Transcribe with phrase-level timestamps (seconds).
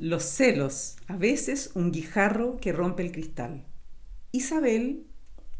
[0.00, 3.66] Los celos, a veces un guijarro que rompe el cristal.
[4.30, 5.08] Isabel,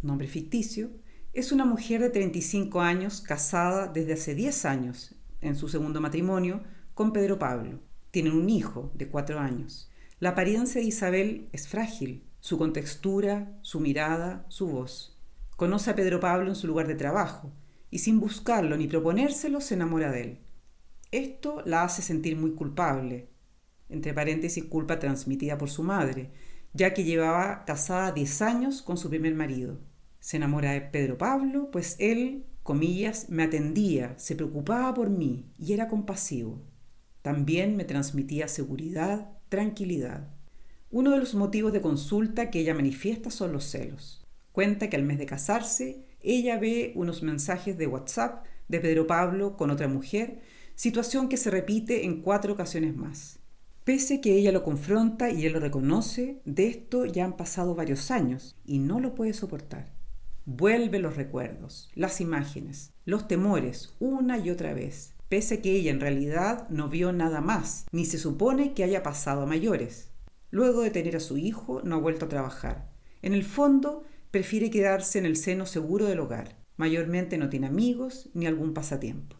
[0.01, 0.91] nombre ficticio,
[1.33, 6.63] es una mujer de 35 años casada desde hace 10 años, en su segundo matrimonio,
[6.95, 7.81] con Pedro Pablo.
[8.13, 9.91] Tienen un hijo de 4 años.
[10.21, 15.19] La apariencia de Isabel es frágil, su contextura, su mirada, su voz.
[15.57, 17.53] Conoce a Pedro Pablo en su lugar de trabajo
[17.91, 20.39] y sin buscarlo ni proponérselo se enamora de él.
[21.11, 23.31] Esto la hace sentir muy culpable,
[23.89, 26.31] entre paréntesis culpa transmitida por su madre,
[26.73, 29.81] ya que llevaba casada 10 años con su primer marido.
[30.21, 35.73] Se enamora de Pedro Pablo, pues él, comillas, me atendía, se preocupaba por mí y
[35.73, 36.63] era compasivo.
[37.23, 40.29] También me transmitía seguridad, tranquilidad.
[40.91, 44.27] Uno de los motivos de consulta que ella manifiesta son los celos.
[44.53, 49.57] Cuenta que al mes de casarse, ella ve unos mensajes de WhatsApp de Pedro Pablo
[49.57, 50.41] con otra mujer,
[50.75, 53.38] situación que se repite en cuatro ocasiones más.
[53.89, 58.11] Pese que ella lo confronta y él lo reconoce, de esto ya han pasado varios
[58.11, 59.95] años y no lo puede soportar.
[60.45, 66.01] Vuelve los recuerdos, las imágenes, los temores una y otra vez, pese que ella en
[66.01, 70.11] realidad no vio nada más, ni se supone que haya pasado a mayores.
[70.51, 72.91] Luego de tener a su hijo, no ha vuelto a trabajar.
[73.23, 76.59] En el fondo, prefiere quedarse en el seno seguro del hogar.
[76.77, 79.39] Mayormente no tiene amigos ni algún pasatiempo.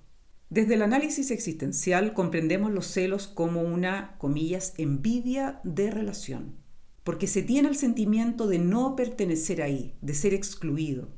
[0.51, 6.57] Desde el análisis existencial comprendemos los celos como una, comillas, envidia de relación,
[7.05, 11.11] porque se tiene el sentimiento de no pertenecer ahí, de ser excluido.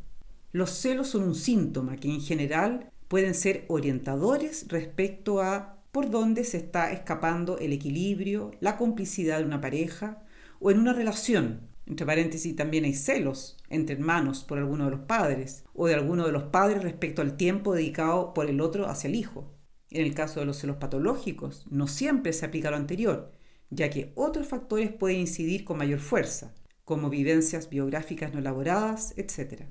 [0.51, 6.43] Los celos son un síntoma que en general pueden ser orientadores respecto a por dónde
[6.43, 10.25] se está escapando el equilibrio, la complicidad de una pareja
[10.59, 15.01] o en una relación entre paréntesis, también hay celos entre hermanos por alguno de los
[15.01, 19.09] padres o de alguno de los padres respecto al tiempo dedicado por el otro hacia
[19.09, 19.53] el hijo.
[19.91, 23.33] En el caso de los celos patológicos, no siempre se aplica lo anterior,
[23.71, 29.65] ya que otros factores pueden incidir con mayor fuerza, como vivencias biográficas no elaboradas, etc.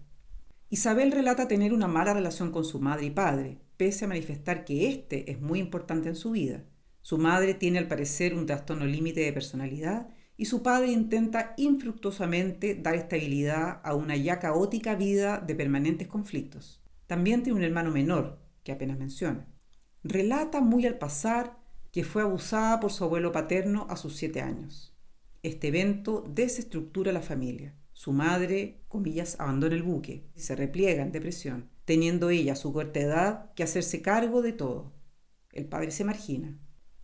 [0.69, 4.89] Isabel relata tener una mala relación con su madre y padre, pese a manifestar que
[4.89, 6.65] este es muy importante en su vida.
[7.01, 12.73] Su madre tiene al parecer un trastorno límite de personalidad y su padre intenta infructuosamente
[12.73, 16.81] dar estabilidad a una ya caótica vida de permanentes conflictos.
[17.07, 19.45] También tiene un hermano menor, que apenas menciona.
[20.01, 21.59] Relata muy al pasar
[21.91, 24.95] que fue abusada por su abuelo paterno a sus siete años.
[25.43, 27.75] Este evento desestructura la familia.
[27.91, 32.71] Su madre, comillas, abandona el buque y se repliega en depresión, teniendo ella a su
[32.71, 34.93] corta edad que hacerse cargo de todo.
[35.51, 36.57] El padre se margina.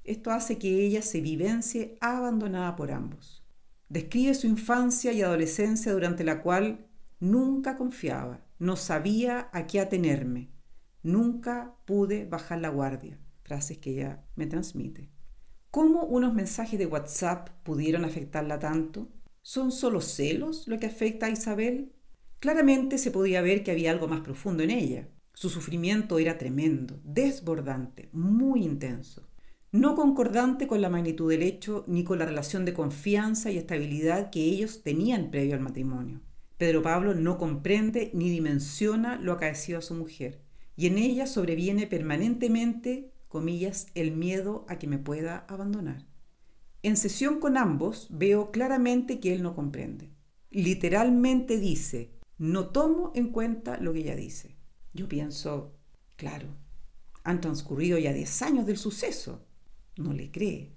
[0.05, 3.43] Esto hace que ella se vivencie abandonada por ambos.
[3.89, 6.85] Describe su infancia y adolescencia durante la cual
[7.19, 10.51] nunca confiaba, no sabía a qué atenerme,
[11.01, 15.09] nunca pude bajar la guardia, frases que ella me transmite.
[15.71, 19.09] ¿Cómo unos mensajes de WhatsApp pudieron afectarla tanto?
[19.41, 21.93] ¿Son solo celos lo que afecta a Isabel?
[22.39, 25.09] Claramente se podía ver que había algo más profundo en ella.
[25.33, 29.27] Su sufrimiento era tremendo, desbordante, muy intenso
[29.75, 34.29] no concordante con la magnitud del hecho ni con la relación de confianza y estabilidad
[34.29, 36.21] que ellos tenían previo al matrimonio.
[36.57, 40.39] Pedro Pablo no comprende ni dimensiona lo acaecido a su mujer,
[40.77, 46.07] y en ella sobreviene permanentemente, comillas, el miedo a que me pueda abandonar.
[46.81, 50.09] En sesión con ambos veo claramente que él no comprende.
[50.51, 54.55] Literalmente dice, no tomo en cuenta lo que ella dice.
[54.93, 55.73] Yo pienso,
[56.15, 56.47] claro,
[57.25, 59.45] han transcurrido ya 10 años del suceso
[59.97, 60.73] no le cree.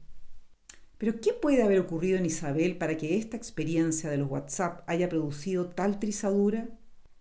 [0.99, 5.09] Pero ¿qué puede haber ocurrido en Isabel para que esta experiencia de los WhatsApp haya
[5.09, 6.69] producido tal trizadura?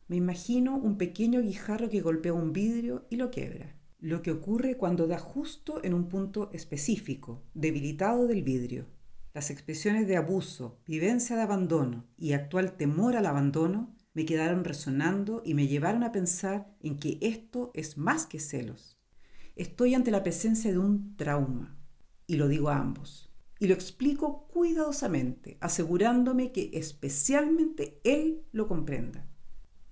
[0.08, 3.76] Me imagino un pequeño guijarro que golpea un vidrio y lo quiebra.
[4.00, 8.88] Lo que ocurre cuando da justo en un punto específico, debilitado del vidrio.
[9.34, 15.44] Las expresiones de abuso, vivencia de abandono y actual temor al abandono me quedaron resonando
[15.46, 18.98] y me llevaron a pensar en que esto es más que celos.
[19.56, 21.77] Estoy ante la presencia de un trauma,
[22.28, 23.30] y lo digo a ambos.
[23.60, 29.26] Y lo explico cuidadosamente, asegurándome que especialmente él lo comprenda.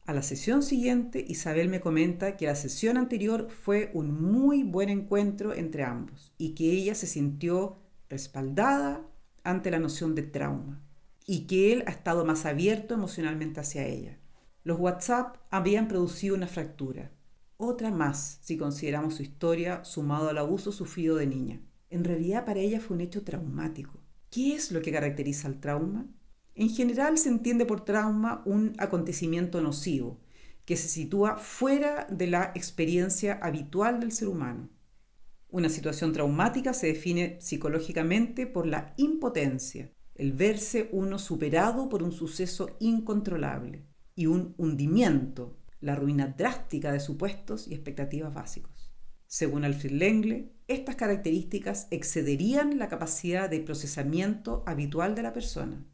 [0.06, 4.90] A la sesión siguiente, Isabel me comenta que la sesión anterior fue un muy buen
[4.90, 9.02] encuentro entre ambos y que ella se sintió respaldada
[9.44, 10.80] ante la noción de trauma
[11.26, 14.20] y que él ha estado más abierto emocionalmente hacia ella.
[14.64, 17.12] Los WhatsApp habían producido una fractura,
[17.58, 21.62] otra más si consideramos su historia sumado al abuso sufrido de niña
[21.95, 24.00] en realidad para ella fue un hecho traumático.
[24.30, 26.07] ¿Qué es lo que caracteriza al trauma?
[26.53, 30.19] En general se entiende por trauma un acontecimiento nocivo
[30.65, 34.69] que se sitúa fuera de la experiencia habitual del ser humano.
[35.50, 42.12] Una situación traumática se define psicológicamente por la impotencia, el verse uno superado por un
[42.12, 48.75] suceso incontrolable y un hundimiento, la ruina drástica de supuestos y expectativas básicos.
[49.27, 55.86] Según Alfred Lengle, estas características excederían la capacidad de procesamiento habitual de la persona.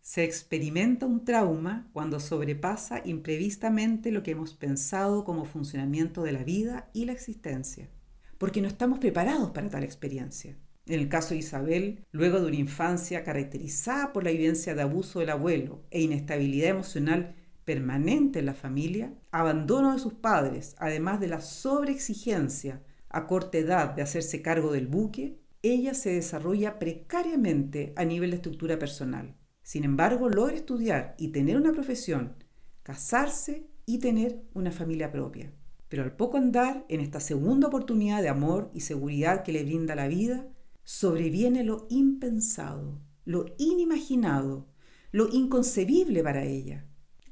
[0.00, 6.44] Se experimenta un trauma cuando sobrepasa imprevistamente lo que hemos pensado como funcionamiento de la
[6.44, 7.90] vida y la existencia,
[8.38, 10.56] porque no estamos preparados para tal experiencia.
[10.86, 15.18] En el caso de Isabel, luego de una infancia caracterizada por la evidencia de abuso
[15.18, 17.34] del abuelo e inestabilidad emocional
[17.66, 23.90] permanente en la familia, abandono de sus padres, además de la sobreexigencia a corta edad
[23.90, 29.36] de hacerse cargo del buque, ella se desarrolla precariamente a nivel de estructura personal.
[29.62, 32.36] Sin embargo, logra estudiar y tener una profesión,
[32.84, 35.52] casarse y tener una familia propia.
[35.88, 39.96] Pero al poco andar, en esta segunda oportunidad de amor y seguridad que le brinda
[39.96, 40.46] la vida,
[40.84, 44.68] sobreviene lo impensado, lo inimaginado,
[45.10, 46.86] lo inconcebible para ella,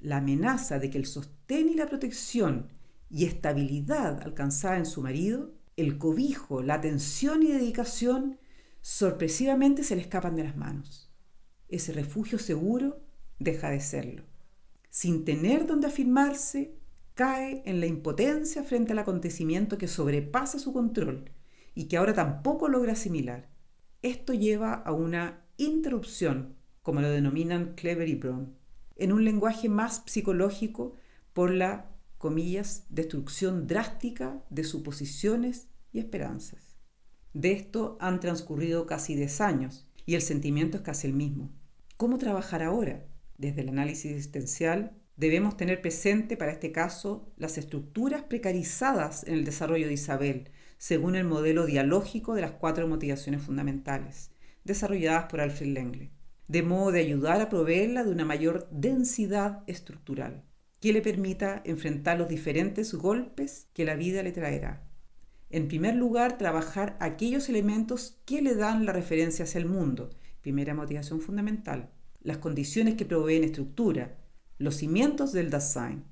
[0.04, 2.68] la amenaza de que el sostén y la protección
[3.08, 8.38] y estabilidad alcanzada en su marido, el cobijo, la atención y dedicación,
[8.82, 11.10] sorpresivamente se le escapan de las manos.
[11.68, 13.00] Ese refugio seguro
[13.38, 14.24] deja de serlo.
[14.90, 16.76] Sin tener donde afirmarse,
[17.14, 21.30] cae en la impotencia frente al acontecimiento que sobrepasa su control
[21.74, 23.48] y que ahora tampoco logra asimilar.
[24.02, 28.63] Esto lleva a una interrupción, como lo denominan Clever y Brown,
[28.96, 30.94] en un lenguaje más psicológico
[31.32, 36.76] por la, comillas, destrucción drástica de suposiciones y esperanzas.
[37.32, 41.50] De esto han transcurrido casi 10 años y el sentimiento es casi el mismo.
[41.96, 43.06] ¿Cómo trabajar ahora?
[43.36, 49.44] Desde el análisis existencial debemos tener presente para este caso las estructuras precarizadas en el
[49.44, 54.30] desarrollo de Isabel, según el modelo dialógico de las cuatro motivaciones fundamentales,
[54.64, 56.10] desarrolladas por Alfred Lengle
[56.48, 60.44] de modo de ayudar a proveerla de una mayor densidad estructural,
[60.80, 64.86] que le permita enfrentar los diferentes golpes que la vida le traerá.
[65.50, 70.10] En primer lugar, trabajar aquellos elementos que le dan la referencia hacia el mundo,
[70.40, 74.18] primera motivación fundamental, las condiciones que proveen estructura,
[74.58, 76.04] los cimientos del Dasein.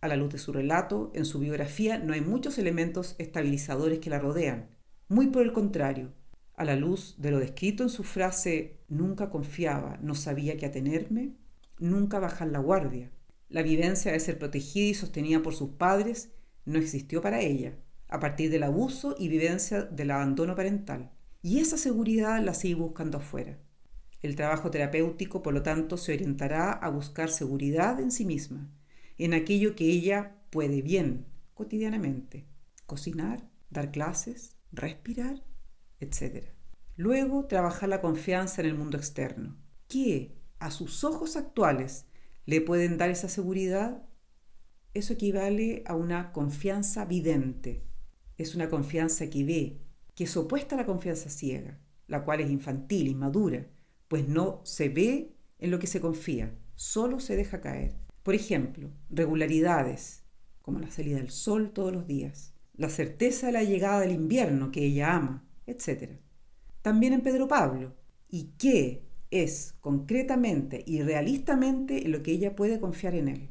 [0.00, 4.10] A la luz de su relato, en su biografía no hay muchos elementos estabilizadores que
[4.10, 4.70] la rodean.
[5.08, 6.12] Muy por el contrario,
[6.58, 11.36] a la luz de lo descrito en su frase nunca confiaba, no sabía qué atenerme,
[11.78, 13.12] nunca bajar la guardia.
[13.48, 16.32] La vivencia de ser protegida y sostenida por sus padres
[16.64, 17.78] no existió para ella,
[18.08, 21.12] a partir del abuso y vivencia del abandono parental.
[21.42, 23.56] Y esa seguridad la sigue buscando afuera.
[24.20, 28.68] El trabajo terapéutico, por lo tanto, se orientará a buscar seguridad en sí misma,
[29.16, 32.46] en aquello que ella puede bien cotidianamente.
[32.84, 35.47] Cocinar, dar clases, respirar
[36.00, 36.46] etc.
[36.96, 39.56] Luego, trabajar la confianza en el mundo externo.
[39.88, 42.06] ¿Qué, a sus ojos actuales,
[42.44, 44.02] le pueden dar esa seguridad?
[44.94, 47.84] Eso equivale a una confianza vidente.
[48.36, 49.80] Es una confianza que ve,
[50.14, 53.68] que es opuesta a la confianza ciega, la cual es infantil, inmadura,
[54.08, 57.96] pues no se ve en lo que se confía, solo se deja caer.
[58.22, 60.24] Por ejemplo, regularidades,
[60.62, 64.70] como la salida del sol todos los días, la certeza de la llegada del invierno
[64.70, 66.18] que ella ama, etc.
[66.82, 67.94] También en Pedro Pablo.
[68.28, 73.50] ¿Y qué es concretamente y realistamente en lo que ella puede confiar en él?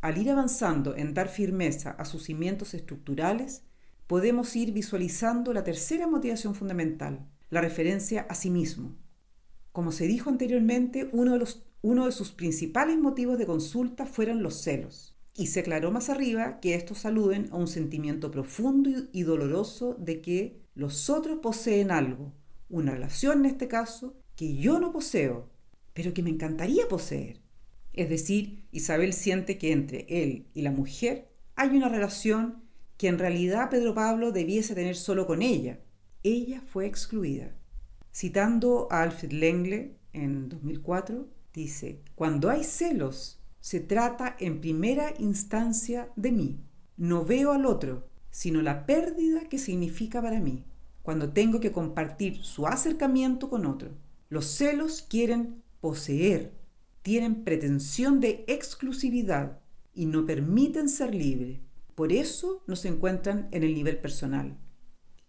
[0.00, 3.62] Al ir avanzando en dar firmeza a sus cimientos estructurales,
[4.06, 8.96] podemos ir visualizando la tercera motivación fundamental, la referencia a sí mismo.
[9.72, 11.46] Como se dijo anteriormente, uno de,
[11.82, 16.60] uno de sus principales motivos de consulta fueron los celos y se aclaró más arriba
[16.60, 22.34] que estos aluden a un sentimiento profundo y doloroso de que los otros poseen algo,
[22.68, 25.48] una relación en este caso, que yo no poseo,
[25.94, 27.40] pero que me encantaría poseer.
[27.94, 32.62] Es decir, Isabel siente que entre él y la mujer hay una relación
[32.98, 35.80] que en realidad Pedro Pablo debiese tener solo con ella.
[36.22, 37.54] Ella fue excluida.
[38.12, 46.12] Citando a Alfred Lengle en 2004, dice, cuando hay celos se trata en primera instancia
[46.16, 46.60] de mí.
[46.98, 50.62] No veo al otro, sino la pérdida que significa para mí
[51.00, 53.92] cuando tengo que compartir su acercamiento con otro.
[54.28, 56.52] Los celos quieren poseer,
[57.00, 59.60] tienen pretensión de exclusividad
[59.94, 61.62] y no permiten ser libre.
[61.94, 64.58] Por eso no se encuentran en el nivel personal.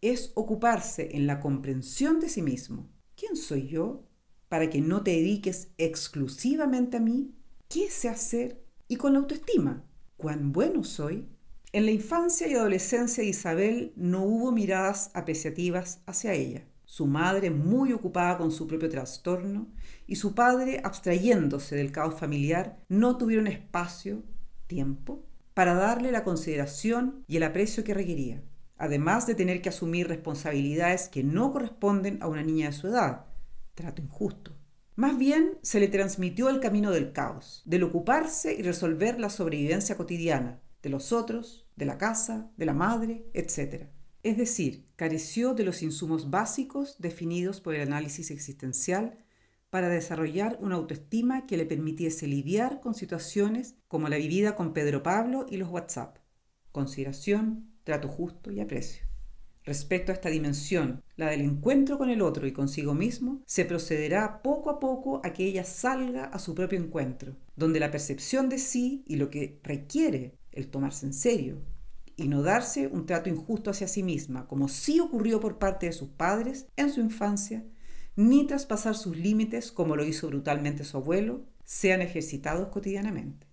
[0.02, 2.90] Es ocuparse en la comprensión de sí mismo.
[3.16, 4.04] ¿Quién soy yo
[4.50, 7.32] para que no te dediques exclusivamente a mí?
[7.70, 8.62] ¿Qué sé hacer?
[8.90, 9.86] Y con la autoestima,
[10.18, 11.30] ¿cuán bueno soy?
[11.74, 16.64] En la infancia y adolescencia de Isabel no hubo miradas apreciativas hacia ella.
[16.86, 19.68] Su madre muy ocupada con su propio trastorno
[20.08, 24.24] y su padre abstrayéndose del caos familiar no tuvieron espacio,
[24.68, 28.42] tiempo, para darle la consideración y el aprecio que requería,
[28.78, 33.26] además de tener que asumir responsabilidades que no corresponden a una niña de su edad,
[33.76, 34.56] trato injusto.
[34.96, 39.98] Más bien se le transmitió el camino del caos, del ocuparse y resolver la sobrevivencia
[39.98, 43.88] cotidiana, de los otros, de la casa, de la madre, etc.
[44.24, 49.18] Es decir, careció de los insumos básicos definidos por el análisis existencial
[49.70, 55.04] para desarrollar una autoestima que le permitiese lidiar con situaciones como la vivida con Pedro
[55.04, 56.18] Pablo y los WhatsApp.
[56.72, 59.08] Consideración, trato justo y aprecio.
[59.68, 64.42] Respecto a esta dimensión, la del encuentro con el otro y consigo mismo, se procederá
[64.42, 68.60] poco a poco a que ella salga a su propio encuentro, donde la percepción de
[68.60, 71.62] sí y lo que requiere el tomarse en serio
[72.18, 75.94] y no darse un trato injusto hacia sí misma, como sí ocurrió por parte de
[75.94, 77.64] sus padres en su infancia,
[78.16, 83.46] ni traspasar sus límites, como lo hizo brutalmente su abuelo, sean ejercitados cotidianamente.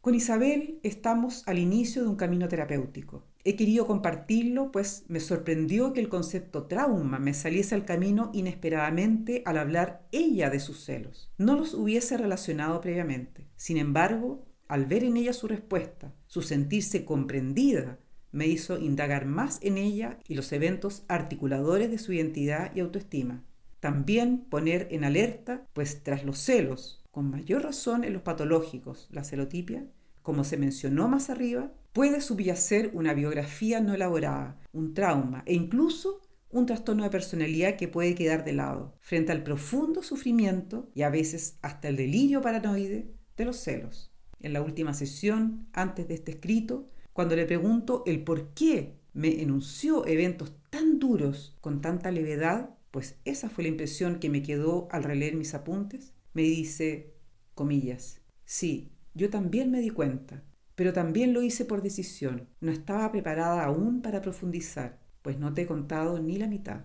[0.00, 3.24] Con Isabel estamos al inicio de un camino terapéutico.
[3.42, 9.42] He querido compartirlo, pues me sorprendió que el concepto trauma me saliese al camino inesperadamente
[9.46, 11.32] al hablar ella de sus celos.
[11.38, 13.48] No los hubiese relacionado previamente.
[13.56, 17.98] Sin embargo, al ver en ella su respuesta, su sentirse comprendida,
[18.32, 23.42] me hizo indagar más en ella y los eventos articuladores de su identidad y autoestima.
[23.80, 29.24] También poner en alerta, pues tras los celos, con mayor razón en los patológicos, la
[29.24, 29.86] celotipia,
[30.22, 36.20] como se mencionó más arriba, puede subyacer una biografía no elaborada, un trauma e incluso
[36.50, 41.10] un trastorno de personalidad que puede quedar de lado frente al profundo sufrimiento y a
[41.10, 46.32] veces hasta el delirio paranoide de los celos en la última sesión, antes de este
[46.32, 52.70] escrito, cuando le pregunto el por qué me enunció eventos tan duros con tanta levedad,
[52.90, 57.14] pues esa fue la impresión que me quedó al releer mis apuntes, me dice,
[57.54, 60.42] comillas, sí, yo también me di cuenta,
[60.74, 65.62] pero también lo hice por decisión, no estaba preparada aún para profundizar, pues no te
[65.62, 66.84] he contado ni la mitad.